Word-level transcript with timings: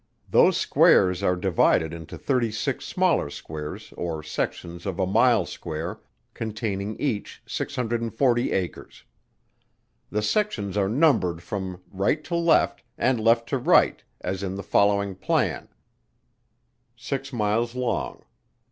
Those 0.31 0.57
squares 0.57 1.21
are 1.21 1.35
divided 1.35 1.93
into 1.93 2.17
thirty 2.17 2.51
six 2.51 2.85
smaller 2.85 3.29
squares 3.29 3.93
or 3.95 4.23
sections 4.23 4.87
of 4.87 4.99
a 4.99 5.05
mile 5.05 5.45
square, 5.45 5.99
containing 6.33 6.99
each 6.99 7.43
640 7.45 8.51
acres. 8.51 9.03
The 10.09 10.23
sections 10.23 10.75
are 10.75 10.89
numbered 10.89 11.43
from 11.43 11.83
right 11.91 12.23
to 12.23 12.33
left, 12.35 12.81
and 12.97 13.19
left 13.23 13.47
to 13.49 13.59
right, 13.59 14.03
as 14.21 14.41
in 14.41 14.55
the 14.55 14.63
following 14.63 15.13
plan: 15.13 15.67
six 16.95 17.31
miles 17.31 17.75
long. 17.75 18.25